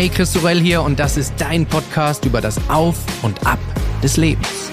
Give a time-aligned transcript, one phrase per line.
[0.00, 3.58] Hey, Chris Sorell hier und das ist dein Podcast über das Auf und Ab
[4.02, 4.72] des Lebens.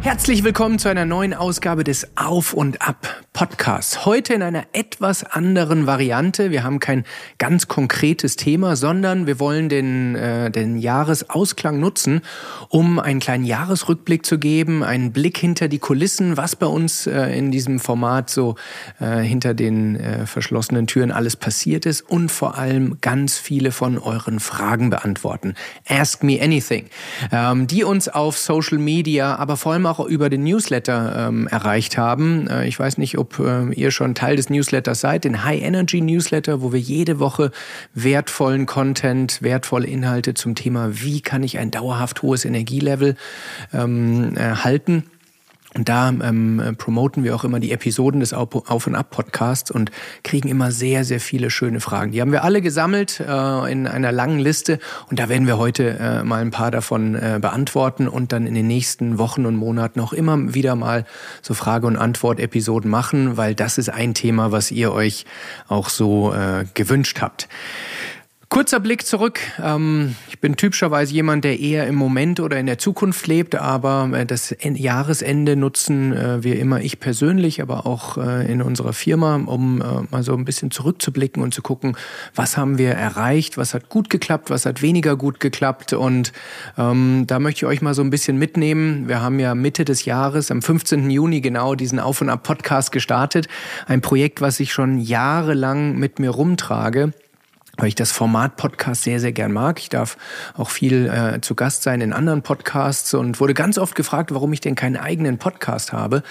[0.00, 4.04] Herzlich willkommen zu einer neuen Ausgabe des Auf und Ab Podcasts.
[4.04, 6.50] Heute in einer etwas anderen Variante.
[6.50, 7.04] Wir haben kein
[7.38, 12.20] ganz konkretes Thema, sondern wir wollen den, äh, den Jahresausklang nutzen,
[12.68, 17.36] um einen kleinen Jahresrückblick zu geben, einen Blick hinter die Kulissen, was bei uns äh,
[17.36, 18.56] in diesem Format so
[19.00, 23.96] äh, hinter den äh, verschlossenen Türen alles passiert ist und vor allem ganz viele von
[23.96, 25.54] euren Fragen beantworten.
[25.88, 26.84] Ask me anything,
[27.32, 31.96] ähm, die uns auf Social Media, aber vor allem auch über den Newsletter ähm, erreicht
[31.96, 32.46] haben.
[32.48, 36.00] Äh, ich weiß nicht, ob äh, ihr schon Teil des Newsletters seid, den High Energy
[36.00, 37.52] Newsletter, wo wir jede Woche
[37.94, 43.16] wertvollen Content, wertvolle Inhalte zum Thema, wie kann ich ein dauerhaft hohes Energielevel
[43.72, 45.04] ähm, halten.
[45.74, 49.90] Und da ähm, promoten wir auch immer die Episoden des Auf und Ab Podcasts und
[50.22, 52.12] kriegen immer sehr, sehr viele schöne Fragen.
[52.12, 55.98] Die haben wir alle gesammelt äh, in einer langen Liste und da werden wir heute
[55.98, 60.00] äh, mal ein paar davon äh, beantworten und dann in den nächsten Wochen und Monaten
[60.00, 61.06] auch immer wieder mal
[61.40, 65.24] so Frage- und Antwort-Episoden machen, weil das ist ein Thema, was ihr euch
[65.68, 67.48] auch so äh, gewünscht habt.
[68.52, 69.40] Kurzer Blick zurück.
[69.62, 74.10] Ähm, ich bin typischerweise jemand, der eher im Moment oder in der Zukunft lebt, aber
[74.12, 79.36] äh, das Jahresende nutzen äh, wir immer, ich persönlich, aber auch äh, in unserer Firma,
[79.36, 79.78] um
[80.10, 81.96] mal so ein bisschen zurückzublicken und zu gucken,
[82.34, 85.94] was haben wir erreicht, was hat gut geklappt, was hat weniger gut geklappt.
[85.94, 86.34] Und
[86.76, 89.08] ähm, da möchte ich euch mal so ein bisschen mitnehmen.
[89.08, 91.08] Wir haben ja Mitte des Jahres, am 15.
[91.10, 93.48] Juni genau, diesen Auf- und Ab-Podcast gestartet.
[93.86, 97.14] Ein Projekt, was ich schon jahrelang mit mir rumtrage
[97.82, 99.80] weil ich das Format Podcast sehr, sehr gern mag.
[99.80, 100.16] Ich darf
[100.56, 104.52] auch viel äh, zu Gast sein in anderen Podcasts und wurde ganz oft gefragt, warum
[104.52, 106.22] ich denn keinen eigenen Podcast habe.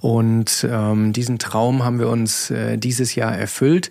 [0.00, 3.90] Und ähm, diesen Traum haben wir uns äh, dieses Jahr erfüllt.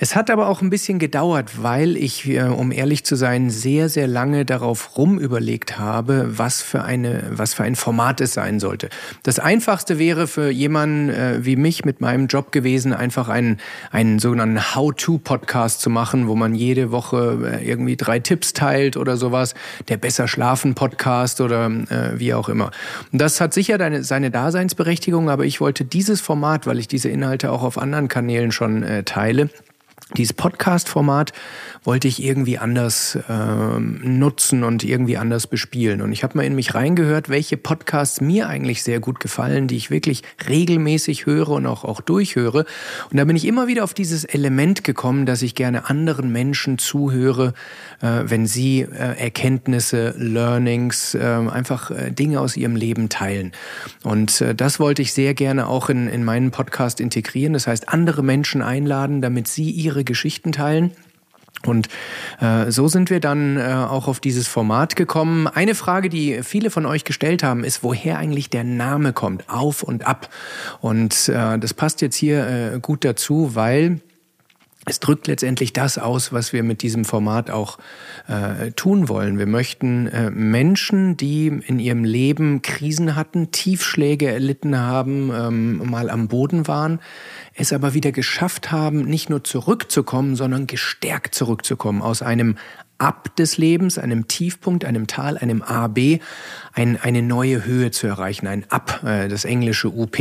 [0.00, 3.90] Es hat aber auch ein bisschen gedauert, weil ich, äh, um ehrlich zu sein, sehr,
[3.90, 8.88] sehr lange darauf rumüberlegt habe, was für eine, was für ein Format es sein sollte.
[9.22, 13.58] Das einfachste wäre für jemanden äh, wie mich mit meinem Job gewesen, einfach einen,
[13.90, 19.16] einen sogenannten How-to-Podcast zu machen, wo man jede Woche äh, irgendwie drei Tipps teilt oder
[19.16, 19.54] sowas,
[19.88, 22.70] der Besser schlafen Podcast oder äh, wie auch immer.
[23.12, 27.08] Und das hat sicher deine, seine Daseinsberechtigung, aber ich wollte dieses Format, weil ich diese
[27.08, 29.50] Inhalte auch auf anderen Kanälen schon äh, teile,
[30.16, 31.32] dieses Podcast-Format
[31.84, 36.00] wollte ich irgendwie anders äh, nutzen und irgendwie anders bespielen.
[36.00, 39.76] Und ich habe mal in mich reingehört, welche Podcasts mir eigentlich sehr gut gefallen, die
[39.76, 42.64] ich wirklich regelmäßig höre und auch, auch durchhöre.
[43.10, 46.78] Und da bin ich immer wieder auf dieses Element gekommen, dass ich gerne anderen Menschen
[46.78, 47.52] zuhöre,
[48.00, 53.52] äh, wenn sie äh, Erkenntnisse, Learnings, äh, einfach äh, Dinge aus ihrem Leben teilen.
[54.04, 57.52] Und äh, das wollte ich sehr gerne auch in, in meinen Podcast integrieren.
[57.52, 60.92] Das heißt, andere Menschen einladen, damit sie ihre ihre Geschichten teilen.
[61.66, 61.88] Und
[62.40, 65.48] äh, so sind wir dann äh, auch auf dieses Format gekommen.
[65.48, 69.82] Eine Frage, die viele von euch gestellt haben, ist, woher eigentlich der Name kommt, auf
[69.82, 70.28] und ab.
[70.80, 74.00] Und äh, das passt jetzt hier äh, gut dazu, weil
[74.88, 77.78] es drückt letztendlich das aus, was wir mit diesem Format auch
[78.26, 79.38] äh, tun wollen.
[79.38, 86.10] Wir möchten äh, Menschen, die in ihrem Leben Krisen hatten, Tiefschläge erlitten haben, ähm, mal
[86.10, 87.00] am Boden waren,
[87.54, 92.56] es aber wieder geschafft haben, nicht nur zurückzukommen, sondern gestärkt zurückzukommen aus einem
[92.98, 96.20] Ab des Lebens, einem Tiefpunkt, einem Tal, einem AB,
[96.72, 100.16] ein, eine neue Höhe zu erreichen, ein Ab, äh, das englische UP.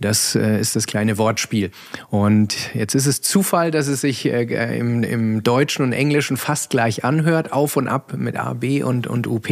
[0.00, 1.70] Das äh, ist das kleine Wortspiel.
[2.10, 6.70] Und jetzt ist es Zufall, dass es sich äh, im, im Deutschen und Englischen fast
[6.70, 9.48] gleich anhört, auf und ab mit AB und, und UP.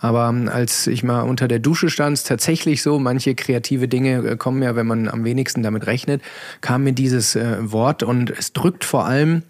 [0.00, 4.36] Aber ähm, als ich mal unter der Dusche stand, ist tatsächlich so, manche kreative Dinge
[4.36, 6.22] kommen ja, wenn man am wenigsten damit rechnet,
[6.60, 9.42] kam mir dieses Wort und es drückt vor allem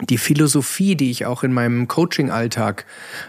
[0.00, 2.86] die Philosophie, die ich auch in meinem Coaching-Alltag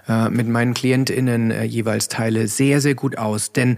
[0.07, 3.53] äh, mit meinen KlientInnen äh, jeweils teile, sehr, sehr gut aus.
[3.53, 3.78] Denn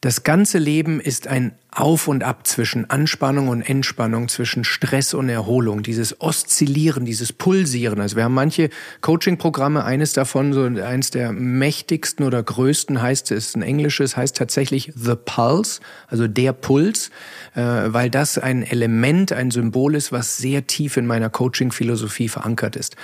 [0.00, 5.28] das ganze Leben ist ein auf und Ab zwischen Anspannung und Entspannung, zwischen Stress und
[5.28, 8.00] Erholung, dieses Oszillieren, dieses Pulsieren.
[8.00, 8.70] Also wir haben manche
[9.02, 14.92] Coaching-Programme, eines davon, so eines der mächtigsten oder größten heißt es, ein englisches, heißt tatsächlich
[14.96, 17.10] The Pulse, also der Puls,
[17.54, 22.76] äh, weil das ein Element, ein Symbol ist, was sehr tief in meiner Coaching-Philosophie verankert
[22.76, 22.96] ist.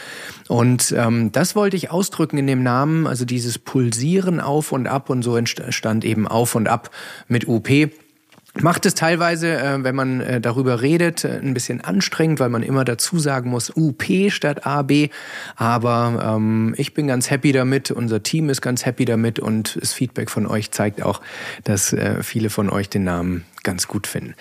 [0.48, 5.10] Und ähm, das wollte ich ausdrücken in dem Namen, also dieses Pulsieren auf und ab
[5.10, 6.90] und so entstand eben auf und ab
[7.28, 7.68] mit UP
[8.60, 12.62] macht es teilweise, äh, wenn man äh, darüber redet, äh, ein bisschen anstrengend, weil man
[12.62, 15.10] immer dazu sagen muss UP statt AB.
[15.56, 19.92] Aber ähm, ich bin ganz happy damit, unser Team ist ganz happy damit und das
[19.92, 21.20] Feedback von euch zeigt auch,
[21.64, 24.34] dass äh, viele von euch den Namen ganz gut finden.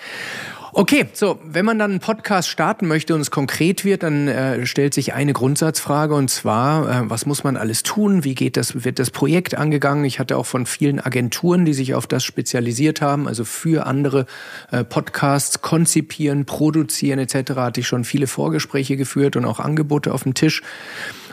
[0.76, 4.66] Okay, so, wenn man dann einen Podcast starten möchte und es konkret wird, dann äh,
[4.66, 8.24] stellt sich eine Grundsatzfrage und zwar, äh, was muss man alles tun?
[8.24, 10.04] Wie geht das, wird das Projekt angegangen?
[10.04, 14.26] Ich hatte auch von vielen Agenturen, die sich auf das spezialisiert haben, also für andere
[14.72, 20.24] äh, Podcasts konzipieren, produzieren etc., hatte ich schon viele Vorgespräche geführt und auch Angebote auf
[20.24, 20.60] dem Tisch.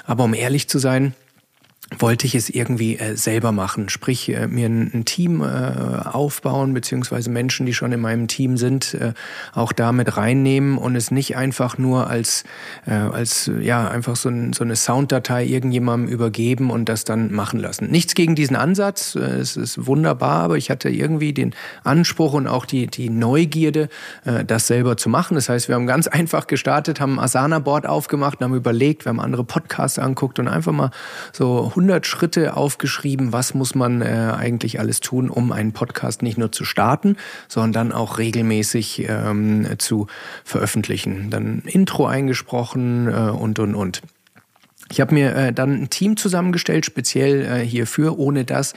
[0.06, 1.16] Aber um ehrlich zu sein,
[2.00, 6.74] wollte ich es irgendwie äh, selber machen, sprich äh, mir ein, ein Team äh, aufbauen,
[6.74, 9.14] beziehungsweise Menschen, die schon in meinem Team sind, äh,
[9.54, 12.46] auch damit reinnehmen und es nicht einfach nur als,
[12.88, 17.60] äh, als ja, einfach so, ein, so eine Sounddatei irgendjemandem übergeben und das dann machen
[17.60, 17.92] lassen.
[17.92, 21.54] Nichts gegen diesen Ansatz, äh, es ist wunderbar, aber ich hatte irgendwie den
[21.84, 23.90] Anspruch und auch die, die Neugierde,
[24.24, 25.36] äh, das selber zu machen.
[25.36, 29.10] Das heißt, wir haben ganz einfach gestartet, haben ein Asana-Board aufgemacht und haben überlegt, wir
[29.10, 30.92] haben andere Podcasts anguckt und einfach mal
[31.34, 36.38] so 100 Schritte aufgeschrieben, was muss man äh, eigentlich alles tun, um einen Podcast nicht
[36.38, 37.18] nur zu starten,
[37.48, 40.06] sondern dann auch regelmäßig ähm, zu
[40.44, 41.32] veröffentlichen.
[41.32, 44.02] Dann Intro eingesprochen äh, und, und, und.
[44.92, 48.74] Ich habe mir äh, dann ein Team zusammengestellt, speziell äh, hierfür, ohne dass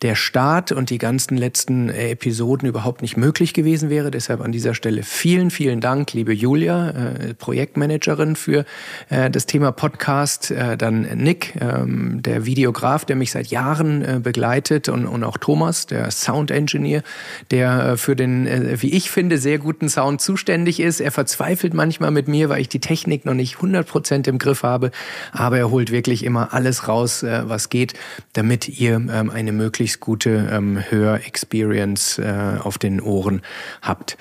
[0.00, 4.10] der Start und die ganzen letzten äh, Episoden überhaupt nicht möglich gewesen wäre.
[4.10, 8.64] Deshalb an dieser Stelle vielen, vielen Dank, liebe Julia, äh, Projektmanagerin für
[9.10, 10.50] äh, das Thema Podcast.
[10.50, 15.36] Äh, dann Nick, ähm, der Videograf, der mich seit Jahren äh, begleitet und, und auch
[15.36, 17.02] Thomas, der Sound Engineer,
[17.50, 21.00] der äh, für den, äh, wie ich finde, sehr guten Sound zuständig ist.
[21.00, 24.62] Er verzweifelt manchmal mit mir, weil ich die Technik noch nicht 100 Prozent im Griff
[24.62, 24.90] habe.
[25.32, 27.94] Aber aber er holt wirklich immer alles raus, äh, was geht,
[28.34, 33.42] damit ihr ähm, eine möglichst gute ähm, Hör-Experience äh, auf den Ohren
[33.82, 34.16] habt.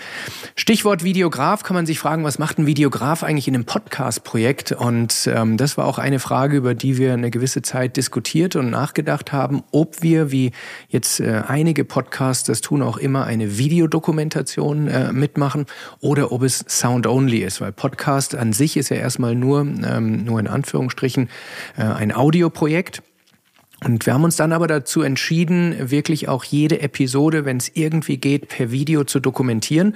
[0.56, 4.72] Stichwort Videograf kann man sich fragen, was macht ein Videograf eigentlich in einem Podcast-Projekt?
[4.72, 8.72] Und ähm, das war auch eine Frage, über die wir eine gewisse Zeit diskutiert und
[8.72, 10.52] nachgedacht haben, ob wir, wie
[10.88, 15.68] jetzt äh, einige Podcasts das tun, auch immer eine Videodokumentation äh, mitmachen
[16.00, 20.40] oder ob es Sound-only ist, weil Podcast an sich ist ja erstmal nur, ähm, nur
[20.40, 21.30] in Anführungsstrichen, Anführungsstrichen
[21.78, 23.02] äh, ein Audioprojekt.
[23.86, 28.18] Und wir haben uns dann aber dazu entschieden, wirklich auch jede Episode, wenn es irgendwie
[28.18, 29.96] geht, per Video zu dokumentieren.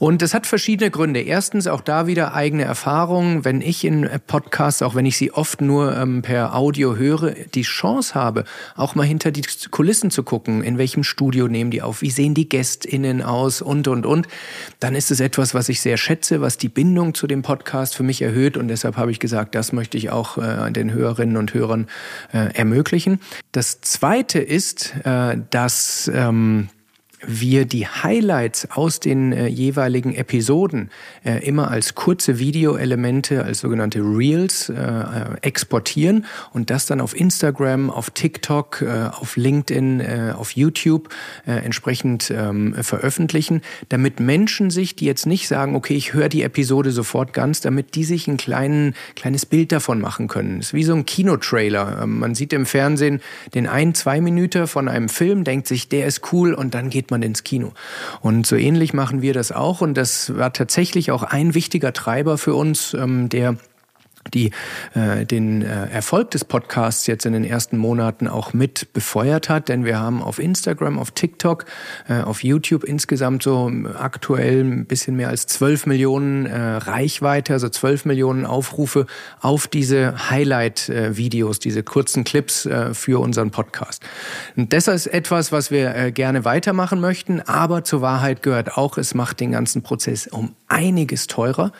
[0.00, 1.20] Und das hat verschiedene Gründe.
[1.20, 3.44] Erstens auch da wieder eigene Erfahrungen.
[3.44, 7.62] Wenn ich in Podcasts, auch wenn ich sie oft nur ähm, per Audio höre, die
[7.62, 8.44] Chance habe,
[8.74, 12.34] auch mal hinter die Kulissen zu gucken, in welchem Studio nehmen die auf, wie sehen
[12.34, 14.26] die GästInnen aus und, und, und,
[14.80, 18.02] dann ist es etwas, was ich sehr schätze, was die Bindung zu dem Podcast für
[18.02, 18.56] mich erhöht.
[18.56, 21.86] Und deshalb habe ich gesagt, das möchte ich auch äh, den Hörerinnen und Hörern
[22.32, 23.19] äh, ermöglichen.
[23.52, 26.68] Das Zweite ist, äh, dass ähm,
[27.26, 30.90] wir die Highlights aus den äh, jeweiligen Episoden
[31.24, 37.18] äh, immer als kurze Videoelemente, als sogenannte Reels äh, äh exportieren und das dann auf
[37.18, 41.08] Instagram, auf TikTok, äh, auf LinkedIn, äh, auf YouTube
[41.46, 46.90] entsprechend ähm, veröffentlichen, damit Menschen sich, die jetzt nicht sagen, okay, ich höre die Episode
[46.90, 50.60] sofort ganz, damit die sich ein kleinen, kleines Bild davon machen können.
[50.60, 52.00] Es ist wie so ein Kinotrailer.
[52.02, 53.20] Ähm, man sieht im Fernsehen
[53.54, 57.09] den ein, zwei Minuten von einem Film, denkt sich, der ist cool und dann geht
[57.10, 57.72] man ins Kino.
[58.20, 59.80] Und so ähnlich machen wir das auch.
[59.80, 63.56] Und das war tatsächlich auch ein wichtiger Treiber für uns, ähm, der
[64.34, 64.50] die
[64.94, 69.68] äh, den äh, Erfolg des Podcasts jetzt in den ersten Monaten auch mit befeuert hat,
[69.68, 71.64] denn wir haben auf Instagram, auf TikTok,
[72.08, 77.68] äh, auf YouTube insgesamt so aktuell ein bisschen mehr als 12 Millionen äh, Reichweite, also
[77.68, 79.06] 12 Millionen Aufrufe
[79.40, 84.02] auf diese Highlight-Videos, diese kurzen Clips äh, für unseren Podcast.
[84.54, 88.98] Und das ist etwas, was wir äh, gerne weitermachen möchten, aber zur Wahrheit gehört auch,
[88.98, 91.72] es macht den ganzen Prozess um einiges teurer,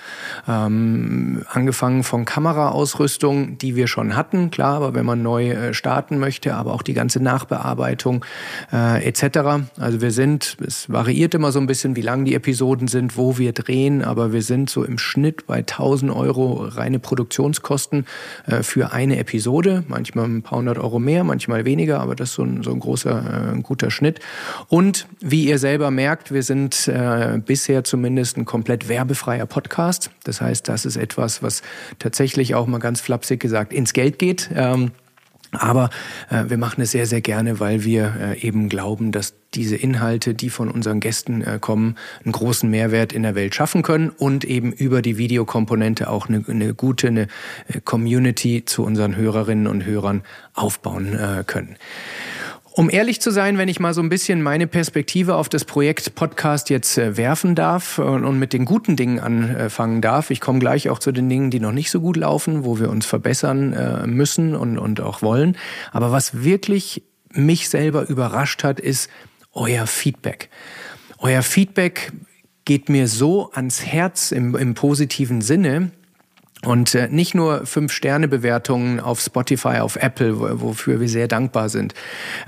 [0.49, 6.19] ähm, angefangen von Kameraausrüstung, die wir schon hatten, klar, aber wenn man neu äh, starten
[6.19, 8.25] möchte, aber auch die ganze Nachbearbeitung
[8.73, 9.67] äh, etc.
[9.79, 13.37] Also wir sind, es variiert immer so ein bisschen, wie lang die Episoden sind, wo
[13.37, 18.07] wir drehen, aber wir sind so im Schnitt bei 1000 Euro reine Produktionskosten
[18.47, 22.37] äh, für eine Episode, manchmal ein paar hundert Euro mehr, manchmal weniger, aber das ist
[22.37, 24.21] so ein, so ein großer, äh, guter Schnitt.
[24.69, 30.11] Und wie ihr selber merkt, wir sind äh, bisher zumindest ein komplett werbefreier Podcast.
[30.25, 31.61] Das heißt, das ist etwas, was
[31.99, 34.51] tatsächlich tatsächlich auch mal ganz flapsig gesagt ins Geld geht.
[34.55, 34.91] Ähm,
[35.53, 35.89] aber
[36.29, 40.35] äh, wir machen es sehr, sehr gerne, weil wir äh, eben glauben, dass diese Inhalte,
[40.35, 44.45] die von unseren Gästen äh, kommen, einen großen Mehrwert in der Welt schaffen können und
[44.45, 47.27] eben über die Videokomponente auch eine, eine gute eine
[47.69, 50.23] äh, Community zu unseren Hörerinnen und Hörern
[50.53, 51.77] aufbauen äh, können.
[52.73, 56.15] Um ehrlich zu sein, wenn ich mal so ein bisschen meine Perspektive auf das Projekt
[56.15, 60.61] Podcast jetzt äh, werfen darf und, und, mit den guten Dingen anfangen darf, ich komme
[60.61, 63.73] gleich auch zu den Dingen, die noch nicht so gut laufen, wo wir uns verbessern
[63.73, 65.57] äh, müssen und, und auch wollen.
[65.91, 69.11] Aber was wirklich mich selber überrascht hat, ist
[69.53, 70.49] euer Feedback.
[71.19, 72.13] Euer Feedback
[72.65, 75.91] geht mir so ans Herz im, im positiven Sinne,
[76.65, 81.95] und äh, nicht nur Fünf-Sterne-Bewertungen auf Spotify, auf Apple, wofür wir sehr dankbar sind,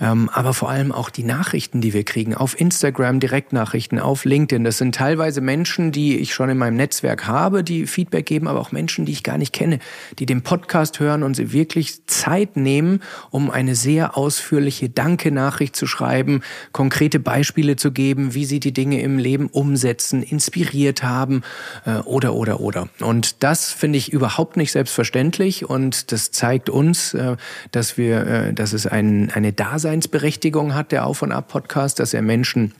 [0.02, 4.64] ähm, aber vor allem auch die Nachrichten, die wir kriegen, auf Instagram, Direktnachrichten, auf LinkedIn.
[4.64, 8.60] Das sind teilweise Menschen, die ich schon in meinem Netzwerk habe, die Feedback geben, aber
[8.60, 9.78] auch Menschen, die ich gar nicht kenne,
[10.18, 13.00] die den Podcast hören und sie wirklich Zeit nehmen,
[13.30, 16.42] um eine sehr ausführliche Danke-Nachricht zu schreiben,
[16.72, 21.40] konkrete Beispiele zu geben, wie sie die Dinge im Leben umsetzen, inspiriert haben
[21.86, 22.90] äh, oder, oder, oder.
[23.00, 25.68] Und das finde ich ich überhaupt nicht selbstverständlich.
[25.68, 27.36] Und das zeigt uns, äh,
[27.70, 32.22] dass wir, äh, dass es ein, eine Daseinsberechtigung hat, der Auf- und Ab-Podcast, dass er
[32.22, 32.74] Menschen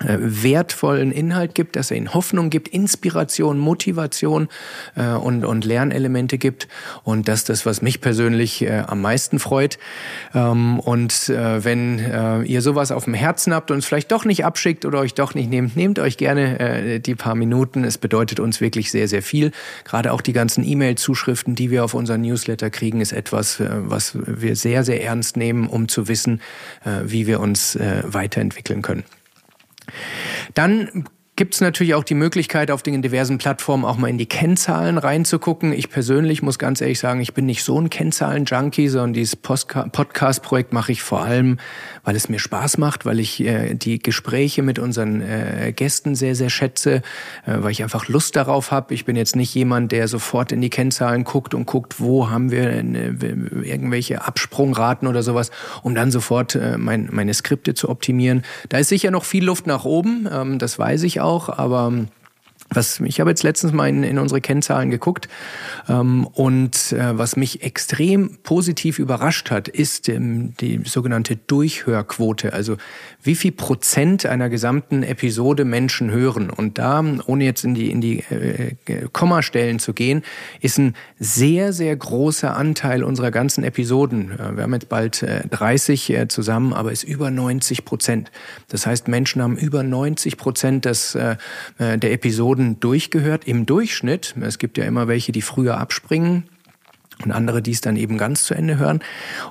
[0.00, 4.48] wertvollen Inhalt gibt, dass er ihnen Hoffnung gibt, Inspiration, Motivation
[4.94, 6.68] äh, und, und Lernelemente gibt.
[7.02, 9.78] Und das ist das, was mich persönlich äh, am meisten freut.
[10.34, 14.24] Ähm, und äh, wenn äh, ihr sowas auf dem Herzen habt und es vielleicht doch
[14.24, 17.84] nicht abschickt oder euch doch nicht nehmt, nehmt euch gerne äh, die paar Minuten.
[17.84, 19.50] Es bedeutet uns wirklich sehr, sehr viel.
[19.84, 24.12] Gerade auch die ganzen E-Mail-Zuschriften, die wir auf unseren Newsletter kriegen, ist etwas, äh, was
[24.14, 26.40] wir sehr, sehr ernst nehmen, um zu wissen,
[26.84, 29.04] äh, wie wir uns äh, weiterentwickeln können.
[30.54, 31.04] Dann
[31.38, 34.98] gibt es natürlich auch die Möglichkeit, auf den diversen Plattformen auch mal in die Kennzahlen
[34.98, 35.72] reinzugucken.
[35.72, 40.72] Ich persönlich muss ganz ehrlich sagen, ich bin nicht so ein Kennzahlen-Junkie, sondern dieses Podcast-Projekt
[40.72, 41.58] mache ich vor allem,
[42.02, 46.34] weil es mir Spaß macht, weil ich äh, die Gespräche mit unseren äh, Gästen sehr,
[46.34, 47.02] sehr schätze,
[47.46, 48.92] äh, weil ich einfach Lust darauf habe.
[48.92, 52.50] Ich bin jetzt nicht jemand, der sofort in die Kennzahlen guckt und guckt, wo haben
[52.50, 52.82] wir äh,
[53.62, 55.52] irgendwelche Absprungraten oder sowas,
[55.84, 58.42] um dann sofort äh, mein, meine Skripte zu optimieren.
[58.70, 61.92] Da ist sicher noch viel Luft nach oben, ähm, das weiß ich auch auch, aber
[62.70, 65.28] was, ich habe jetzt letztens mal in, in unsere Kennzahlen geguckt
[65.88, 72.52] ähm, und äh, was mich extrem positiv überrascht hat, ist ähm, die sogenannte Durchhörquote.
[72.52, 72.76] Also
[73.22, 76.50] wie viel Prozent einer gesamten Episode Menschen hören.
[76.50, 78.74] Und da, ohne jetzt in die, in die äh,
[79.12, 80.22] Kommastellen zu gehen,
[80.60, 84.32] ist ein sehr, sehr großer Anteil unserer ganzen Episoden.
[84.32, 88.30] Äh, wir haben jetzt bald äh, 30 äh, zusammen, aber ist über 90 Prozent.
[88.68, 91.36] Das heißt, Menschen haben über 90 Prozent des, äh,
[91.78, 94.34] äh, der Episoden Episoden durchgehört im Durchschnitt.
[94.40, 96.44] Es gibt ja immer welche, die früher abspringen
[97.24, 99.00] und andere, die es dann eben ganz zu Ende hören.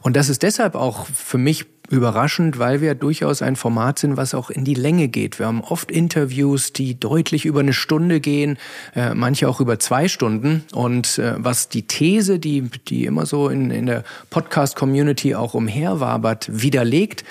[0.02, 4.34] Und das ist deshalb auch für mich überraschend, weil wir durchaus ein Format sind, was
[4.34, 5.40] auch in die Länge geht.
[5.40, 8.58] Wir haben oft Interviews, die deutlich über eine Stunde gehen,
[8.94, 10.66] äh, manche auch über zwei Stunden.
[10.74, 16.50] Und äh, was die These, die, die immer so in, in der Podcast-Community auch umherwabert,
[16.52, 17.24] widerlegt,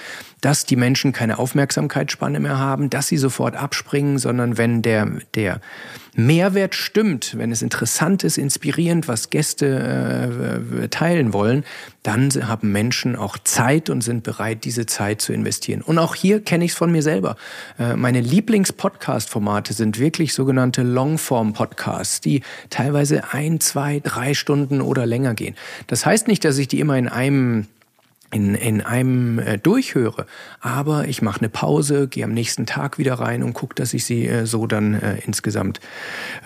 [0.46, 5.60] dass die Menschen keine Aufmerksamkeitsspanne mehr haben, dass sie sofort abspringen, sondern wenn der, der
[6.14, 11.64] Mehrwert stimmt, wenn es interessant ist, inspirierend, was Gäste äh, teilen wollen,
[12.04, 15.82] dann haben Menschen auch Zeit und sind bereit, diese Zeit zu investieren.
[15.82, 17.34] Und auch hier kenne ich es von mir selber.
[17.76, 25.34] Äh, meine Lieblings-Podcast-Formate sind wirklich sogenannte Longform-Podcasts, die teilweise ein, zwei, drei Stunden oder länger
[25.34, 25.56] gehen.
[25.88, 27.66] Das heißt nicht, dass ich die immer in einem
[28.30, 30.26] in, in einem äh, durchhöre.
[30.60, 34.04] Aber ich mache eine Pause, gehe am nächsten Tag wieder rein und gucke, dass ich
[34.04, 35.80] sie äh, so dann äh, insgesamt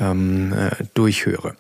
[0.01, 1.57] ähm, äh, durchhöre.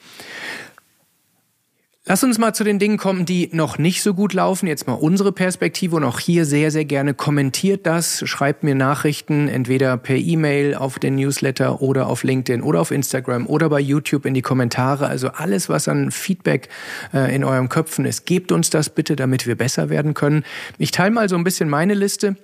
[2.10, 4.66] Lass uns mal zu den Dingen kommen, die noch nicht so gut laufen.
[4.66, 8.28] Jetzt mal unsere Perspektive und auch hier sehr, sehr gerne kommentiert das.
[8.28, 13.46] Schreibt mir Nachrichten entweder per E-Mail auf den Newsletter oder auf LinkedIn oder auf Instagram
[13.46, 15.06] oder bei YouTube in die Kommentare.
[15.06, 16.68] Also alles, was an Feedback
[17.14, 20.42] äh, in eurem Köpfen ist, gebt uns das bitte, damit wir besser werden können.
[20.78, 22.34] Ich teile mal so ein bisschen meine Liste.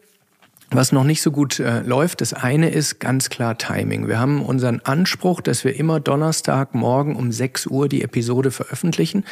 [0.70, 4.08] Was noch nicht so gut äh, läuft, das eine ist ganz klar Timing.
[4.08, 9.25] Wir haben unseren Anspruch, dass wir immer Donnerstagmorgen um 6 Uhr die Episode veröffentlichen.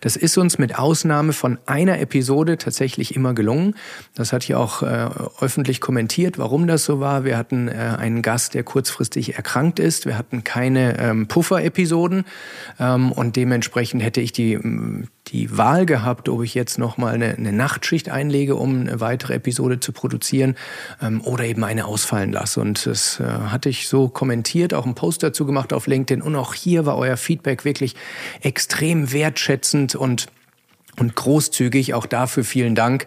[0.00, 3.76] Das ist uns mit Ausnahme von einer Episode tatsächlich immer gelungen.
[4.16, 5.08] Das hat hier auch äh,
[5.40, 7.24] öffentlich kommentiert, warum das so war.
[7.24, 10.06] Wir hatten äh, einen Gast, der kurzfristig erkrankt ist.
[10.06, 12.24] Wir hatten keine ähm, Puffer-Episoden
[12.80, 14.58] ähm, und dementsprechend hätte ich die
[15.28, 19.78] die Wahl gehabt, ob ich jetzt nochmal eine, eine Nachtschicht einlege, um eine weitere Episode
[19.78, 20.56] zu produzieren
[21.00, 22.60] ähm, oder eben eine ausfallen lasse.
[22.60, 26.22] Und das äh, hatte ich so kommentiert, auch einen Post dazu gemacht auf LinkedIn.
[26.22, 27.94] Und auch hier war euer Feedback wirklich
[28.40, 30.28] extrem wertschätzend und
[31.00, 31.94] und großzügig.
[31.94, 33.06] Auch dafür vielen Dank.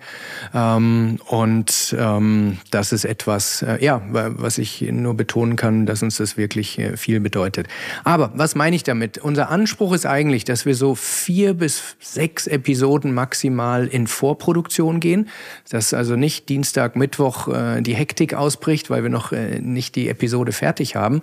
[0.54, 6.18] Ähm, und ähm, das ist etwas, äh, ja, was ich nur betonen kann, dass uns
[6.18, 7.68] das wirklich äh, viel bedeutet.
[8.04, 9.20] Aber was meine ich damit?
[9.20, 15.30] Unser Anspruch ist eigentlich, dass wir so vier bis sechs Episoden maximal in Vorproduktion gehen.
[15.70, 20.10] Dass also nicht Dienstag, Mittwoch äh, die Hektik ausbricht, weil wir noch äh, nicht die
[20.10, 21.22] Episode fertig haben.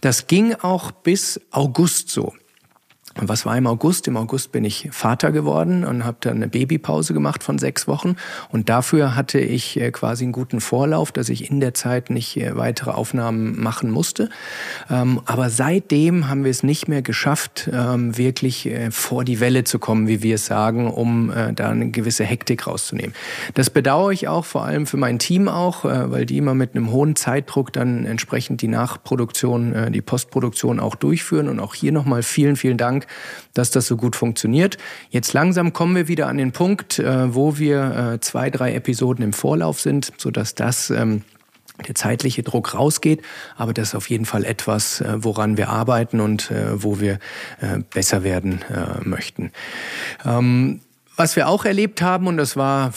[0.00, 2.34] Das ging auch bis August so.
[3.28, 4.06] Was war im August?
[4.08, 8.16] Im August bin ich Vater geworden und habe dann eine Babypause gemacht von sechs Wochen.
[8.50, 12.36] Und dafür hatte ich äh, quasi einen guten Vorlauf, dass ich in der Zeit nicht
[12.36, 14.30] äh, weitere Aufnahmen machen musste.
[14.90, 19.64] Ähm, aber seitdem haben wir es nicht mehr geschafft, ähm, wirklich äh, vor die Welle
[19.64, 23.14] zu kommen, wie wir es sagen, um da eine gewisse Hektik rauszunehmen.
[23.54, 26.90] Das bedauere ich auch, vor allem für mein Team auch, weil die immer mit einem
[26.90, 31.48] hohen Zeitdruck dann entsprechend die Nachproduktion, die Postproduktion auch durchführen.
[31.48, 33.06] Und auch hier nochmal vielen, vielen Dank Dank,
[33.54, 34.78] dass das so gut funktioniert.
[35.10, 39.24] Jetzt langsam kommen wir wieder an den Punkt, äh, wo wir äh, zwei, drei Episoden
[39.24, 41.22] im Vorlauf sind, sodass das ähm,
[41.88, 43.22] der zeitliche Druck rausgeht,
[43.56, 47.18] aber das ist auf jeden Fall etwas, äh, woran wir arbeiten und wo wir
[47.90, 48.60] besser werden
[49.02, 49.50] möchten.
[50.26, 50.80] Ähm,
[51.16, 52.92] was wir auch erlebt haben, und das war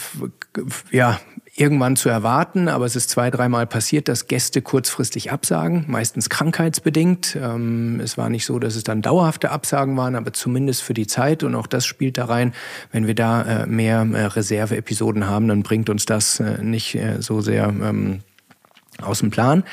[0.90, 1.18] ja
[1.56, 7.36] irgendwann zu erwarten, aber es ist zwei, dreimal passiert, dass Gäste kurzfristig absagen, meistens krankheitsbedingt.
[7.40, 11.06] Ähm, es war nicht so, dass es dann dauerhafte Absagen waren, aber zumindest für die
[11.06, 12.54] Zeit und auch das spielt da rein.
[12.90, 17.40] Wenn wir da äh, mehr äh, Reserve-Episoden haben, dann bringt uns das äh, nicht so
[17.40, 18.20] sehr ähm,
[19.02, 19.64] aus dem Plan.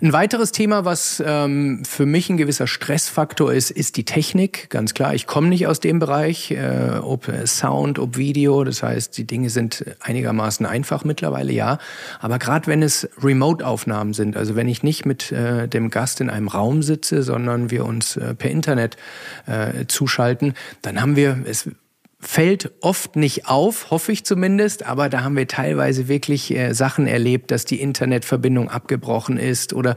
[0.00, 4.70] Ein weiteres Thema, was ähm, für mich ein gewisser Stressfaktor ist, ist die Technik.
[4.70, 8.64] Ganz klar, ich komme nicht aus dem Bereich, äh, ob Sound, ob Video.
[8.64, 11.78] Das heißt, die Dinge sind einigermaßen einfach mittlerweile, ja.
[12.20, 16.30] Aber gerade wenn es Remote-Aufnahmen sind, also wenn ich nicht mit äh, dem Gast in
[16.30, 18.96] einem Raum sitze, sondern wir uns äh, per Internet
[19.46, 21.68] äh, zuschalten, dann haben wir es
[22.26, 27.06] fällt oft nicht auf, hoffe ich zumindest, aber da haben wir teilweise wirklich äh, Sachen
[27.06, 29.94] erlebt, dass die Internetverbindung abgebrochen ist oder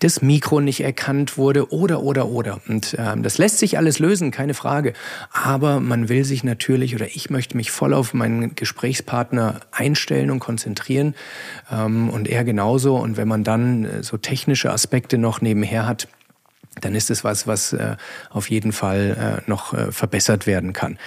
[0.00, 2.60] das Mikro nicht erkannt wurde oder oder oder.
[2.68, 4.92] Und ähm, das lässt sich alles lösen, keine Frage.
[5.32, 10.40] Aber man will sich natürlich oder ich möchte mich voll auf meinen Gesprächspartner einstellen und
[10.40, 11.14] konzentrieren
[11.70, 12.96] ähm, und er genauso.
[12.96, 16.08] Und wenn man dann äh, so technische Aspekte noch nebenher hat,
[16.80, 17.96] dann ist es was, was äh,
[18.30, 20.98] auf jeden Fall äh, noch äh, verbessert werden kann.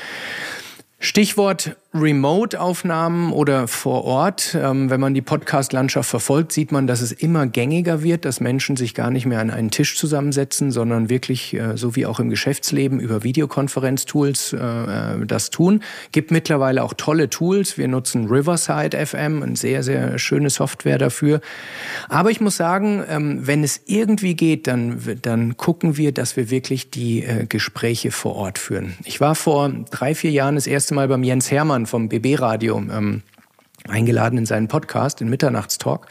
[1.02, 4.58] Stichwort Remote-Aufnahmen oder vor Ort.
[4.58, 8.78] Ähm, wenn man die Podcast-Landschaft verfolgt, sieht man, dass es immer gängiger wird, dass Menschen
[8.78, 12.30] sich gar nicht mehr an einen Tisch zusammensetzen, sondern wirklich, äh, so wie auch im
[12.30, 15.84] Geschäftsleben, über Videokonferenztools äh, äh, das tun.
[16.14, 17.78] Gibt mittlerweile auch tolle Tools.
[17.78, 21.42] Wir nutzen Riverside FM, eine sehr, sehr schöne Software dafür.
[22.08, 26.50] Aber ich muss sagen, ähm, wenn es irgendwie geht, dann, dann gucken wir, dass wir
[26.50, 28.94] wirklich die Gespräche vor Ort führen.
[29.04, 32.78] Ich war vor drei, vier Jahren das erste Mal beim Jens Hermann Hahn vom BB-Radio
[32.78, 33.22] ähm,
[33.88, 36.08] eingeladen in seinen Podcast, den Mitternachtstalk.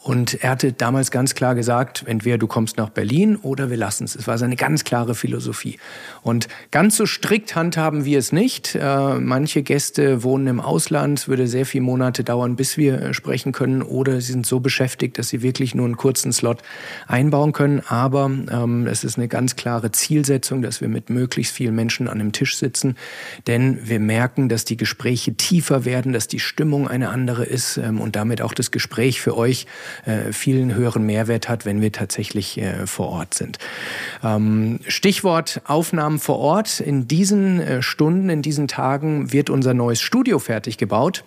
[0.00, 4.04] Und er hatte damals ganz klar gesagt, entweder du kommst nach Berlin oder wir lassen
[4.04, 4.16] es.
[4.16, 5.78] Es war seine ganz klare Philosophie.
[6.22, 8.74] Und ganz so strikt handhaben wir es nicht.
[8.74, 13.14] Äh, manche Gäste wohnen im Ausland, es würde sehr viele Monate dauern, bis wir äh,
[13.14, 13.82] sprechen können.
[13.82, 16.62] Oder sie sind so beschäftigt, dass sie wirklich nur einen kurzen Slot
[17.06, 17.82] einbauen können.
[17.86, 22.20] Aber ähm, es ist eine ganz klare Zielsetzung, dass wir mit möglichst vielen Menschen an
[22.20, 22.96] einem Tisch sitzen.
[23.46, 28.00] Denn wir merken, dass die Gespräche tiefer werden, dass die Stimmung eine andere ist ähm,
[28.00, 29.66] und damit auch das Gespräch für euch
[30.06, 33.58] äh, vielen höheren Mehrwert hat, wenn wir tatsächlich äh, vor Ort sind.
[34.22, 36.80] Ähm, Stichwort Aufnahmen vor Ort.
[36.80, 41.24] In diesen äh, Stunden, in diesen Tagen wird unser neues Studio fertig gebaut.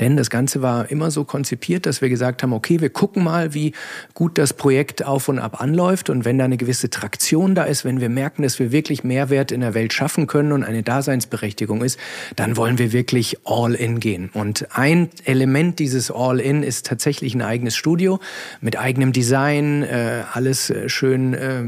[0.00, 3.54] Denn das Ganze war immer so konzipiert, dass wir gesagt haben, okay, wir gucken mal,
[3.54, 3.72] wie
[4.14, 6.10] gut das Projekt auf und ab anläuft.
[6.10, 9.52] Und wenn da eine gewisse Traktion da ist, wenn wir merken, dass wir wirklich Mehrwert
[9.52, 11.98] in der Welt schaffen können und eine Daseinsberechtigung ist,
[12.36, 14.30] dann wollen wir wirklich all in gehen.
[14.32, 18.20] Und ein Element dieses all in ist tatsächlich ein eigenes Studio
[18.60, 21.62] mit eigenem Design, äh, alles äh, schön äh,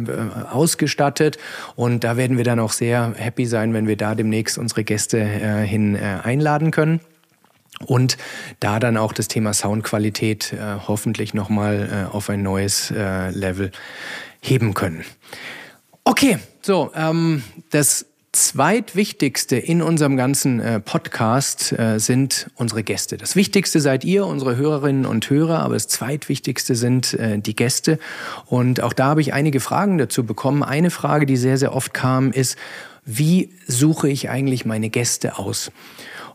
[0.51, 1.39] ausgestattet.
[1.77, 5.21] Und da werden wir dann auch sehr happy sein, wenn wir da demnächst unsere Gäste
[5.21, 7.01] hin einladen können.
[7.87, 8.19] Und
[8.61, 13.71] da dann auch das Thema Soundqualität äh, hoffentlich nochmal äh, auf ein neues äh, Level
[14.41, 15.05] heben können.
[16.05, 23.17] Okay, so, ähm, das zweitwichtigste in unserem ganzen äh, Podcast äh, sind unsere Gäste.
[23.17, 27.99] Das Wichtigste seid ihr, unsere Hörerinnen und Hörer, aber das zweitwichtigste sind äh, die Gäste.
[28.47, 30.63] Und auch da habe ich einige Fragen dazu bekommen.
[30.63, 32.57] Eine Frage, die sehr, sehr oft kam, ist,
[33.05, 35.73] wie suche ich eigentlich meine Gäste aus?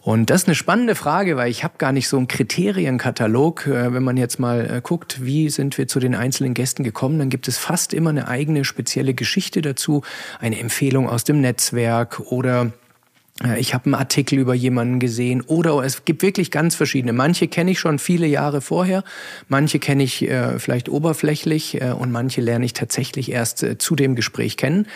[0.05, 3.65] Und das ist eine spannende Frage, weil ich habe gar nicht so einen Kriterienkatalog.
[3.65, 7.17] Äh, wenn man jetzt mal äh, guckt, wie sind wir zu den einzelnen Gästen gekommen,
[7.17, 10.03] dann gibt es fast immer eine eigene spezielle Geschichte dazu,
[10.39, 12.71] eine Empfehlung aus dem Netzwerk oder
[13.57, 17.11] ich habe einen Artikel über jemanden gesehen oder es gibt wirklich ganz verschiedene.
[17.11, 19.03] Manche kenne ich schon viele Jahre vorher,
[19.49, 23.97] manche kenne ich äh, vielleicht oberflächlich äh, und manche lerne ich tatsächlich erst äh, zu
[23.97, 24.87] dem Gespräch kennen.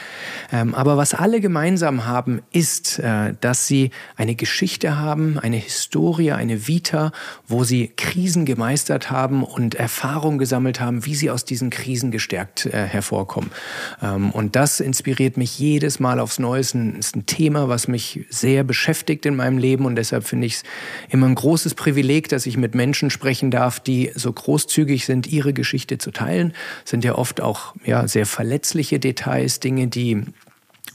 [0.54, 6.32] Ähm, aber was alle gemeinsam haben, ist, äh, dass sie eine Geschichte haben, eine Historie,
[6.32, 7.12] eine Vita,
[7.46, 12.68] wo sie Krisen gemeistert haben und Erfahrung gesammelt haben, wie sie aus diesen Krisen gestärkt
[12.68, 13.52] äh, hervorkommen.
[14.02, 16.62] Ähm, und das inspiriert mich jedes Mal aufs Neue.
[16.62, 20.56] Es ist ein Thema, was mich sehr beschäftigt in meinem Leben und deshalb finde ich
[20.56, 20.64] es
[21.10, 25.54] immer ein großes Privileg, dass ich mit Menschen sprechen darf, die so großzügig sind, ihre
[25.54, 26.54] Geschichte zu teilen.
[26.84, 30.24] Das sind ja oft auch ja, sehr verletzliche Details, Dinge, die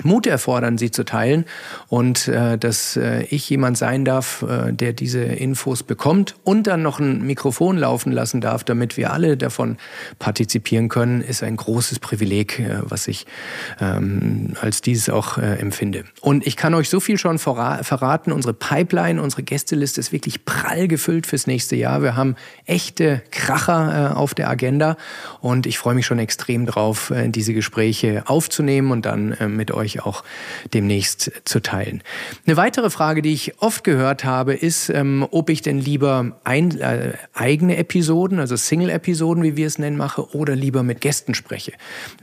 [0.02, 1.44] Mut erfordern, sie zu teilen
[1.88, 6.82] und äh, dass äh, ich jemand sein darf, äh, der diese Infos bekommt und dann
[6.82, 9.76] noch ein Mikrofon laufen lassen darf, damit wir alle davon
[10.18, 13.26] partizipieren können, ist ein großes Privileg, äh, was ich
[13.80, 16.04] ähm, als dieses auch äh, empfinde.
[16.20, 20.88] Und ich kann euch so viel schon verraten, unsere Pipeline, unsere Gästeliste ist wirklich prall
[20.88, 22.02] gefüllt fürs nächste Jahr.
[22.02, 24.96] Wir haben echte Kracher äh, auf der Agenda
[25.40, 29.70] und ich freue mich schon extrem drauf, äh, diese Gespräche aufzunehmen und dann äh, mit
[29.70, 30.24] euch euch auch
[30.72, 32.02] demnächst zu teilen.
[32.46, 36.80] Eine weitere Frage, die ich oft gehört habe, ist, ähm, ob ich denn lieber ein,
[36.80, 41.72] äh, eigene Episoden, also Single-Episoden, wie wir es nennen, mache, oder lieber mit Gästen spreche.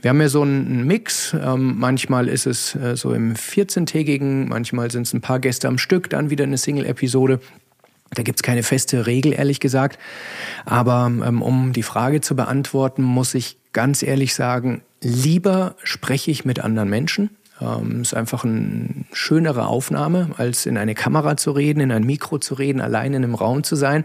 [0.00, 1.34] Wir haben ja so einen Mix.
[1.34, 5.78] Ähm, manchmal ist es äh, so im 14-tägigen, manchmal sind es ein paar Gäste am
[5.78, 7.40] Stück, dann wieder eine Single-Episode.
[8.14, 9.98] Da gibt's keine feste Regel, ehrlich gesagt.
[10.64, 16.44] Aber ähm, um die Frage zu beantworten, muss ich ganz ehrlich sagen, lieber spreche ich
[16.44, 17.30] mit anderen Menschen
[17.62, 22.38] ähm, ist einfach eine schönere Aufnahme, als in eine Kamera zu reden, in ein Mikro
[22.38, 24.04] zu reden, allein in einem Raum zu sein.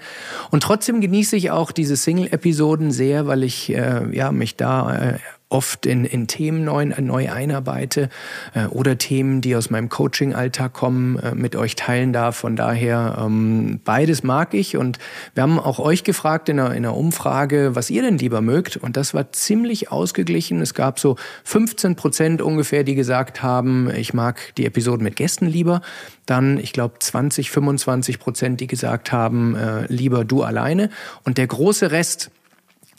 [0.52, 5.20] Und trotzdem genieße ich auch diese Single-Episoden sehr, weil ich äh, ja, mich da äh,
[5.50, 8.10] oft in, in Themen neu, neu einarbeite
[8.54, 12.36] äh, oder Themen, die aus meinem Coaching-Alltag kommen, äh, mit euch teilen darf.
[12.36, 14.76] Von daher, ähm, beides mag ich.
[14.76, 15.00] Und
[15.36, 18.76] wir haben auch euch gefragt in einer, in einer Umfrage, was ihr denn lieber mögt.
[18.76, 20.62] Und das war ziemlich ausgeglichen.
[20.62, 25.48] Es gab so 15 Prozent ungefähr, die gesagt haben, ich mag die Episoden mit Gästen
[25.48, 25.82] lieber.
[26.26, 30.90] Dann, ich glaube, 20, 25 Prozent, die gesagt haben, äh, lieber du alleine.
[31.24, 32.32] Und der große Rest,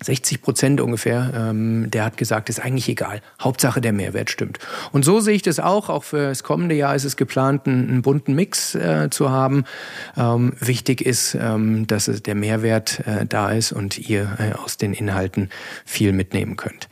[0.01, 3.21] 60 Prozent ungefähr, ähm, der hat gesagt, ist eigentlich egal.
[3.41, 4.59] Hauptsache der Mehrwert stimmt.
[4.93, 5.89] Und so sehe ich das auch.
[5.89, 9.65] Auch für das kommende Jahr ist es geplant, einen, einen bunten Mix äh, zu haben.
[10.17, 14.93] Ähm, wichtig ist, ähm, dass der Mehrwert äh, da ist und ihr äh, aus den
[14.93, 15.51] Inhalten
[15.85, 16.89] viel mitnehmen könnt.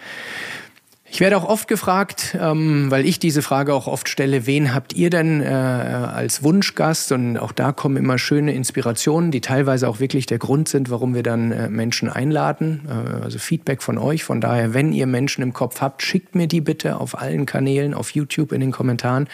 [1.16, 4.92] Ich werde auch oft gefragt, ähm, weil ich diese Frage auch oft stelle, wen habt
[4.92, 7.10] ihr denn äh, als Wunschgast?
[7.10, 11.14] Und auch da kommen immer schöne Inspirationen, die teilweise auch wirklich der Grund sind, warum
[11.14, 12.86] wir dann äh, Menschen einladen.
[12.86, 14.24] Äh, also Feedback von euch.
[14.24, 17.94] Von daher, wenn ihr Menschen im Kopf habt, schickt mir die bitte auf allen Kanälen,
[17.94, 19.26] auf YouTube, in den Kommentaren.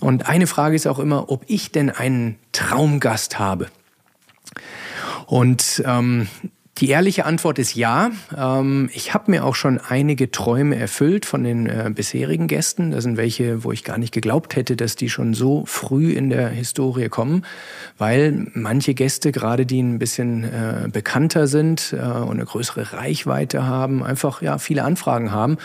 [0.00, 3.68] Und eine Frage ist auch immer, ob ich denn einen Traumgast habe.
[5.24, 6.28] Und ähm,
[6.78, 8.10] die ehrliche Antwort ist ja.
[8.36, 12.90] Ähm, ich habe mir auch schon einige Träume erfüllt von den äh, bisherigen Gästen.
[12.90, 16.28] Das sind welche, wo ich gar nicht geglaubt hätte, dass die schon so früh in
[16.28, 17.46] der Historie kommen,
[17.96, 23.66] weil manche Gäste, gerade die ein bisschen äh, bekannter sind äh, und eine größere Reichweite
[23.66, 25.56] haben, einfach ja viele Anfragen haben,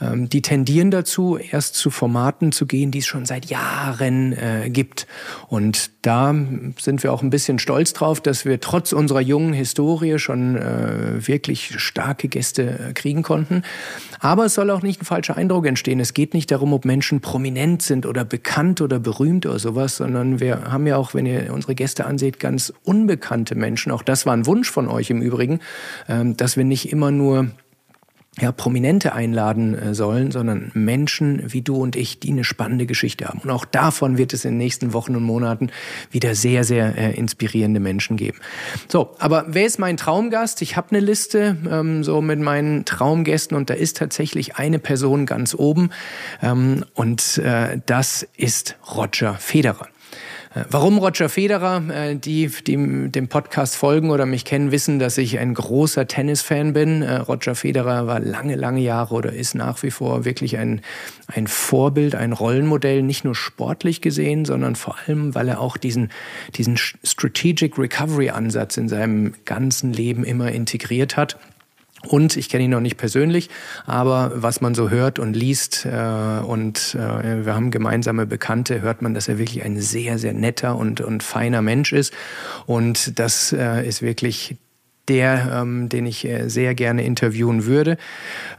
[0.00, 4.34] ähm, die tendieren dazu, erst zu Formaten zu gehen, die es schon seit Jahren
[4.68, 5.06] gibt.
[5.48, 6.34] Und da
[6.78, 11.26] sind wir auch ein bisschen stolz drauf, dass wir trotz unserer jungen Historie schon äh,
[11.26, 13.62] wirklich starke Gäste äh, kriegen konnten.
[14.20, 16.00] Aber es soll auch nicht ein falscher Eindruck entstehen.
[16.00, 20.40] Es geht nicht darum, ob Menschen prominent sind oder bekannt oder berühmt oder sowas, sondern
[20.40, 23.92] wir haben ja auch, wenn ihr unsere Gäste anseht, ganz unbekannte Menschen.
[23.92, 25.60] Auch das war ein Wunsch von euch im Übrigen,
[26.08, 27.50] ähm, dass wir nicht immer nur
[28.40, 33.26] ja, Prominente einladen äh, sollen, sondern Menschen wie du und ich, die eine spannende Geschichte
[33.26, 33.38] haben.
[33.40, 35.70] Und auch davon wird es in den nächsten Wochen und Monaten
[36.10, 38.38] wieder sehr, sehr äh, inspirierende Menschen geben.
[38.88, 40.62] So, aber wer ist mein Traumgast?
[40.62, 45.26] Ich habe eine Liste ähm, so mit meinen Traumgästen und da ist tatsächlich eine Person
[45.26, 45.90] ganz oben
[46.42, 49.88] ähm, und äh, das ist Roger Federer.
[50.70, 51.82] Warum Roger Federer?
[51.90, 56.72] Äh, die, die dem Podcast folgen oder mich kennen, wissen, dass ich ein großer Tennisfan
[56.72, 57.02] bin.
[57.02, 60.80] Äh, Roger Federer war lange, lange Jahre oder ist nach wie vor wirklich ein,
[61.26, 66.10] ein Vorbild, ein Rollenmodell, nicht nur sportlich gesehen, sondern vor allem, weil er auch diesen,
[66.54, 71.36] diesen Strategic Recovery Ansatz in seinem ganzen Leben immer integriert hat.
[72.06, 73.50] Und ich kenne ihn noch nicht persönlich,
[73.86, 79.02] aber was man so hört und liest äh, und äh, wir haben gemeinsame Bekannte, hört
[79.02, 82.12] man, dass er wirklich ein sehr, sehr netter und, und feiner Mensch ist.
[82.66, 84.56] Und das äh, ist wirklich
[85.08, 87.98] der, ähm, den ich äh, sehr gerne interviewen würde.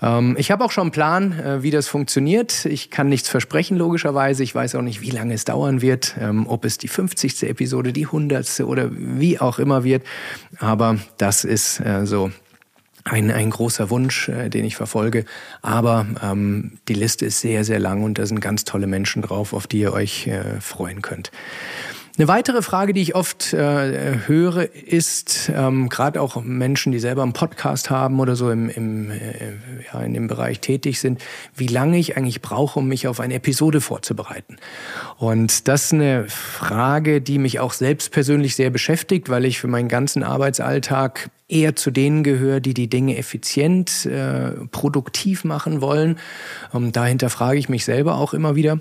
[0.01, 2.65] Ähm, ich habe auch schon einen Plan, äh, wie das funktioniert.
[2.65, 4.43] Ich kann nichts versprechen, logischerweise.
[4.43, 7.43] Ich weiß auch nicht, wie lange es dauern wird, ähm, ob es die 50.
[7.43, 8.62] Episode, die 100.
[8.62, 10.03] oder wie auch immer wird.
[10.60, 12.31] Aber das ist äh, so
[13.05, 15.25] ein, ein großer Wunsch, äh, den ich verfolge.
[15.61, 19.53] Aber ähm, die Liste ist sehr, sehr lang und da sind ganz tolle Menschen drauf,
[19.53, 21.31] auf die ihr euch äh, freuen könnt.
[22.17, 27.23] Eine weitere Frage, die ich oft äh, höre, ist ähm, gerade auch Menschen, die selber
[27.23, 29.17] einen Podcast haben oder so im, im, äh,
[29.91, 31.21] ja, in dem Bereich tätig sind,
[31.56, 34.56] wie lange ich eigentlich brauche, um mich auf eine Episode vorzubereiten.
[35.17, 39.67] Und das ist eine Frage, die mich auch selbst persönlich sehr beschäftigt, weil ich für
[39.67, 46.17] meinen ganzen Arbeitsalltag eher zu denen gehöre, die die Dinge effizient, äh, produktiv machen wollen.
[46.73, 48.80] Ähm, dahinter frage ich mich selber auch immer wieder.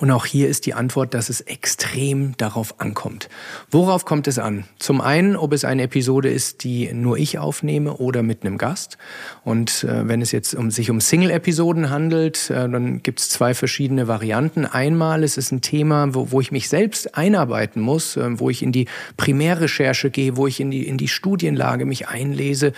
[0.00, 3.28] Und auch hier ist die Antwort, dass es extrem darauf ankommt.
[3.70, 4.64] Worauf kommt es an?
[4.78, 8.98] Zum einen, ob es eine Episode ist, die nur ich aufnehme oder mit einem Gast.
[9.44, 13.54] Und äh, wenn es jetzt um, sich um Single-Episoden handelt, äh, dann gibt es zwei
[13.54, 14.66] verschiedene Varianten.
[14.66, 18.62] Einmal ist es ein Thema, wo, wo ich mich selbst einarbeiten muss, äh, wo ich
[18.62, 22.72] in die Primärrecherche gehe, wo ich in die, in die Studienlage mich einlese.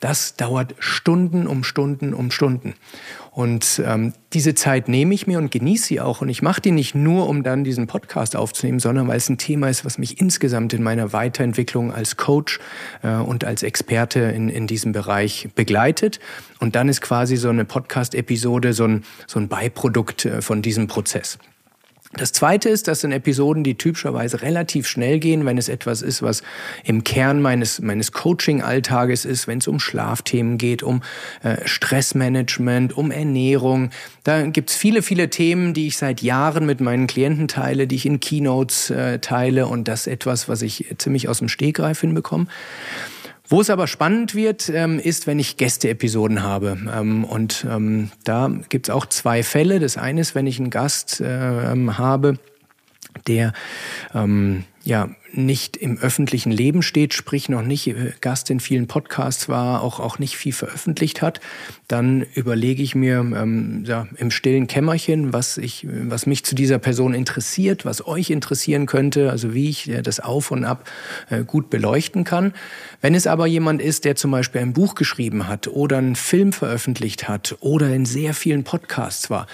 [0.00, 2.74] Das dauert Stunden um Stunden um Stunden.
[3.34, 6.20] Und ähm, diese Zeit nehme ich mir und genieße sie auch.
[6.20, 9.38] Und ich mache die nicht nur, um dann diesen Podcast aufzunehmen, sondern weil es ein
[9.38, 12.60] Thema ist, was mich insgesamt in meiner Weiterentwicklung als Coach
[13.02, 16.20] äh, und als Experte in, in diesem Bereich begleitet.
[16.60, 20.86] Und dann ist quasi so eine Podcast-Episode so ein, so ein Beiprodukt äh, von diesem
[20.86, 21.38] Prozess.
[22.14, 26.20] Das zweite ist, das sind Episoden, die typischerweise relativ schnell gehen, wenn es etwas ist,
[26.20, 26.42] was
[26.84, 31.02] im Kern meines, meines Coaching-Alltages ist, wenn es um Schlafthemen geht, um
[31.42, 33.90] äh, Stressmanagement, um Ernährung.
[34.24, 38.04] Da gibt's viele, viele Themen, die ich seit Jahren mit meinen Klienten teile, die ich
[38.04, 42.46] in Keynotes äh, teile und das etwas, was ich ziemlich aus dem Stegreif hinbekomme.
[43.52, 46.78] Wo es aber spannend wird, ähm, ist, wenn ich Gäste-Episoden habe.
[46.90, 49.78] Ähm, und ähm, da gibt es auch zwei Fälle.
[49.78, 52.38] Das eine ist, wenn ich einen Gast äh, habe,
[53.26, 53.52] der
[54.14, 59.48] ähm, ja nicht im öffentlichen Leben steht, sprich noch nicht äh, Gast in vielen Podcasts
[59.48, 61.40] war, auch, auch nicht viel veröffentlicht hat,
[61.88, 66.78] dann überlege ich mir ähm, ja, im stillen Kämmerchen, was, ich, was mich zu dieser
[66.78, 70.90] Person interessiert, was euch interessieren könnte, also wie ich äh, das Auf und Ab
[71.30, 72.52] äh, gut beleuchten kann.
[73.00, 76.52] Wenn es aber jemand ist, der zum Beispiel ein Buch geschrieben hat oder einen Film
[76.52, 79.46] veröffentlicht hat oder in sehr vielen Podcasts war,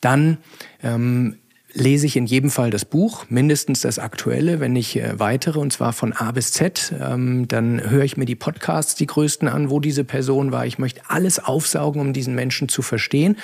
[0.00, 0.38] dann
[0.82, 1.36] ähm,
[1.74, 5.72] lese ich in jedem Fall das Buch, mindestens das aktuelle, wenn nicht äh, weitere, und
[5.72, 6.94] zwar von A bis Z.
[7.00, 10.64] Ähm, dann höre ich mir die Podcasts, die größten an, wo diese Person war.
[10.66, 13.36] Ich möchte alles aufsaugen, um diesen Menschen zu verstehen,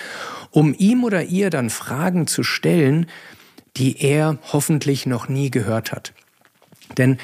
[0.50, 3.06] um ihm oder ihr dann Fragen zu stellen,
[3.76, 6.12] die er hoffentlich noch nie gehört hat.
[6.96, 7.18] Denn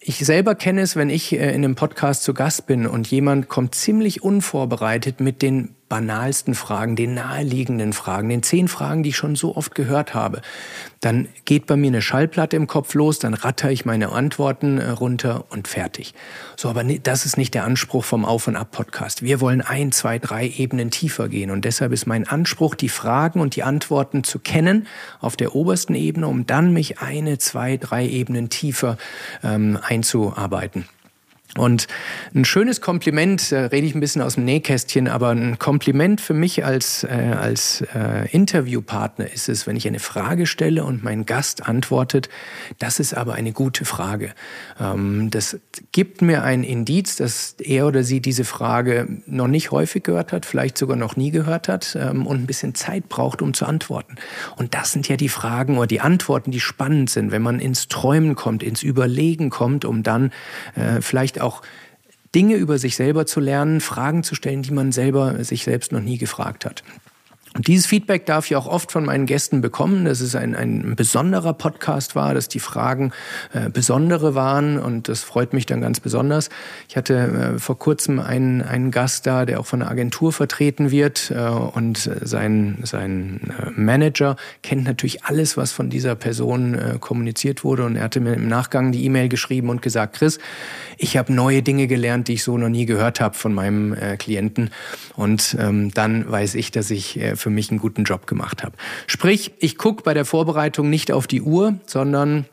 [0.00, 3.48] ich selber kenne es, wenn ich äh, in einem Podcast zu Gast bin und jemand
[3.48, 9.16] kommt ziemlich unvorbereitet mit den banalsten Fragen, den naheliegenden Fragen, den zehn Fragen, die ich
[9.16, 10.42] schon so oft gehört habe.
[11.00, 14.90] Dann geht bei mir eine Schallplatte im Kopf los, dann ratter ich meine Antworten äh,
[14.90, 16.14] runter und fertig.
[16.56, 19.22] So, aber das ist nicht der Anspruch vom Auf- und Ab-Podcast.
[19.22, 21.50] Wir wollen ein, zwei, drei Ebenen tiefer gehen.
[21.50, 24.86] Und deshalb ist mein Anspruch, die Fragen und die Antworten zu kennen
[25.20, 28.98] auf der obersten Ebene, um dann mich eine, zwei, drei Ebenen tiefer
[29.44, 30.86] ähm, einzuarbeiten.
[31.58, 31.86] Und
[32.34, 36.34] ein schönes Kompliment, da rede ich ein bisschen aus dem Nähkästchen, aber ein Kompliment für
[36.34, 41.26] mich als, äh, als äh, Interviewpartner ist es, wenn ich eine Frage stelle und mein
[41.26, 42.28] Gast antwortet,
[42.78, 44.32] das ist aber eine gute Frage.
[44.80, 45.58] Ähm, das
[45.92, 50.46] gibt mir ein Indiz, dass er oder sie diese Frage noch nicht häufig gehört hat,
[50.46, 54.16] vielleicht sogar noch nie gehört hat ähm, und ein bisschen Zeit braucht, um zu antworten.
[54.56, 57.88] Und das sind ja die Fragen oder die Antworten, die spannend sind, wenn man ins
[57.88, 60.30] Träumen kommt, ins Überlegen kommt, um dann
[60.74, 61.47] äh, vielleicht auch
[62.34, 66.00] Dinge über sich selber zu lernen, Fragen zu stellen, die man selber sich selbst noch
[66.00, 66.82] nie gefragt hat.
[67.58, 70.94] Und dieses Feedback darf ich auch oft von meinen Gästen bekommen, dass es ein, ein
[70.94, 73.10] besonderer Podcast war, dass die Fragen
[73.52, 76.50] äh, besondere waren und das freut mich dann ganz besonders.
[76.88, 80.92] Ich hatte äh, vor kurzem einen, einen Gast da, der auch von einer Agentur vertreten
[80.92, 86.98] wird äh, und sein, sein äh, Manager kennt natürlich alles, was von dieser Person äh,
[87.00, 90.38] kommuniziert wurde und er hatte mir im Nachgang die E-Mail geschrieben und gesagt, Chris,
[90.96, 94.16] ich habe neue Dinge gelernt, die ich so noch nie gehört habe von meinem äh,
[94.16, 94.70] Klienten
[95.16, 98.76] und ähm, dann weiß ich, dass ich für für mich einen guten Job gemacht habe.
[99.06, 102.44] Sprich, ich gucke bei der Vorbereitung nicht auf die Uhr, sondern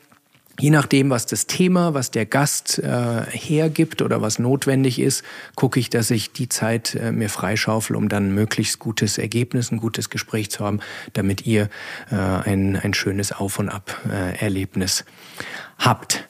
[0.57, 5.81] Je nachdem, was das Thema, was der Gast äh, hergibt oder was notwendig ist, gucke
[5.81, 10.09] ich, dass ich die Zeit äh, mir freischaufel, um dann möglichst gutes Ergebnis, ein gutes
[10.09, 10.79] Gespräch zu haben,
[11.11, 11.69] damit ihr
[12.09, 15.03] äh, ein, ein schönes Auf- und Ab-Erlebnis
[15.77, 16.25] habt.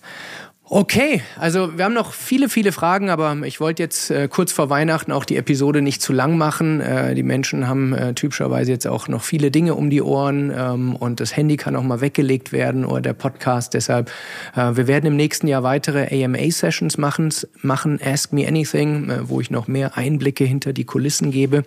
[0.67, 4.71] Okay, also wir haben noch viele, viele Fragen, aber ich wollte jetzt äh, kurz vor
[4.71, 6.81] Weihnachten auch die Episode nicht zu lang machen.
[6.81, 10.95] Äh, die Menschen haben äh, typischerweise jetzt auch noch viele Dinge um die Ohren ähm,
[10.95, 13.75] und das Handy kann auch mal weggelegt werden oder der Podcast.
[13.75, 14.09] Deshalb,
[14.55, 19.41] äh, wir werden im nächsten Jahr weitere AMA-Sessions machen, machen Ask Me Anything, äh, wo
[19.41, 21.63] ich noch mehr Einblicke hinter die Kulissen gebe.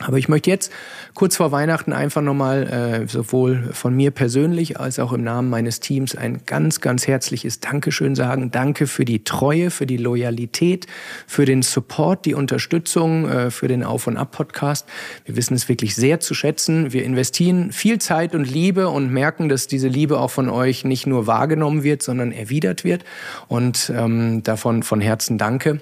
[0.00, 0.72] Aber ich möchte jetzt
[1.14, 5.80] kurz vor Weihnachten einfach nochmal äh, sowohl von mir persönlich als auch im Namen meines
[5.80, 8.52] Teams ein ganz, ganz herzliches Dankeschön sagen.
[8.52, 10.86] Danke für die Treue, für die Loyalität,
[11.26, 14.86] für den Support, die Unterstützung, äh, für den Auf- und Ab-Podcast.
[15.24, 16.92] Wir wissen es wirklich sehr zu schätzen.
[16.92, 21.08] Wir investieren viel Zeit und Liebe und merken, dass diese Liebe auch von euch nicht
[21.08, 23.04] nur wahrgenommen wird, sondern erwidert wird.
[23.48, 25.80] Und ähm, davon von Herzen danke.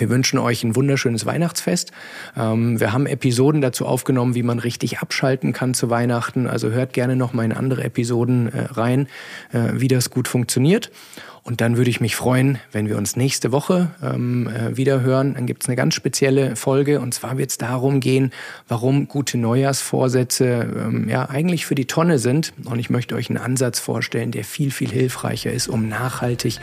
[0.00, 1.92] Wir wünschen euch ein wunderschönes Weihnachtsfest.
[2.36, 6.46] Ähm, wir haben Episoden dazu aufgenommen, wie man richtig abschalten kann zu Weihnachten.
[6.46, 9.08] Also hört gerne noch mal in andere Episoden äh, rein,
[9.52, 10.90] äh, wie das gut funktioniert.
[11.42, 15.34] Und dann würde ich mich freuen, wenn wir uns nächste Woche ähm, äh, wieder hören.
[15.34, 17.00] Dann gibt es eine ganz spezielle Folge.
[17.00, 18.30] Und zwar wird es darum gehen,
[18.68, 22.52] warum gute Neujahrsvorsätze ähm, ja eigentlich für die Tonne sind.
[22.64, 26.58] Und ich möchte euch einen Ansatz vorstellen, der viel, viel hilfreicher ist, um nachhaltig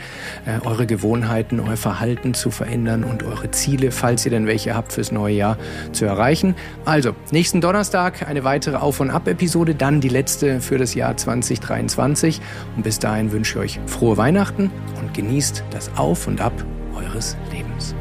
[0.46, 4.92] äh, eure Gewohnheiten, euer Verhalten zu verändern und eure Ziele, falls ihr denn welche habt,
[4.92, 5.58] fürs neue Jahr
[5.92, 6.54] zu erreichen.
[6.84, 12.40] Also, nächsten Donnerstag eine weitere Auf- und Ab-Episode, dann die letzte für das Jahr 2023.
[12.76, 14.67] Und bis dahin wünsche ich euch frohe Weihnachten
[14.98, 16.52] und genießt das Auf und Ab
[16.94, 17.94] eures Lebens.